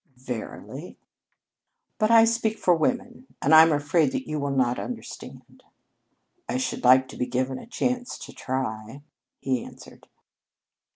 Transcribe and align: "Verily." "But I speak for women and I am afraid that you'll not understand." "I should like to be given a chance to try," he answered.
"Verily." 0.17 0.97
"But 1.99 2.09
I 2.09 2.25
speak 2.25 2.57
for 2.57 2.73
women 2.75 3.27
and 3.39 3.53
I 3.53 3.61
am 3.61 3.71
afraid 3.71 4.11
that 4.13 4.27
you'll 4.27 4.49
not 4.49 4.79
understand." 4.79 5.61
"I 6.49 6.57
should 6.57 6.83
like 6.83 7.07
to 7.09 7.17
be 7.17 7.27
given 7.27 7.59
a 7.59 7.67
chance 7.67 8.17
to 8.25 8.33
try," 8.33 9.03
he 9.41 9.63
answered. 9.63 10.07